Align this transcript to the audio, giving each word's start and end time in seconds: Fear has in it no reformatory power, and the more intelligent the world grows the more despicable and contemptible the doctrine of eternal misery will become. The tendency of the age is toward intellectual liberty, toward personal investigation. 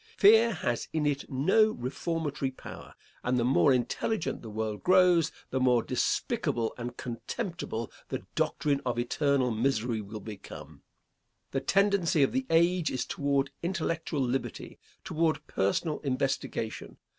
Fear 0.17 0.51
has 0.53 0.87
in 0.93 1.05
it 1.05 1.29
no 1.29 1.69
reformatory 1.73 2.49
power, 2.49 2.95
and 3.23 3.37
the 3.37 3.43
more 3.45 3.71
intelligent 3.71 4.41
the 4.41 4.49
world 4.49 4.81
grows 4.81 5.31
the 5.51 5.59
more 5.59 5.83
despicable 5.83 6.73
and 6.75 6.97
contemptible 6.97 7.91
the 8.09 8.25
doctrine 8.33 8.81
of 8.83 8.97
eternal 8.97 9.51
misery 9.51 10.01
will 10.01 10.19
become. 10.19 10.81
The 11.51 11.61
tendency 11.61 12.23
of 12.23 12.31
the 12.31 12.47
age 12.49 12.89
is 12.89 13.05
toward 13.05 13.51
intellectual 13.61 14.21
liberty, 14.21 14.79
toward 15.03 15.45
personal 15.45 15.99
investigation. 15.99 16.97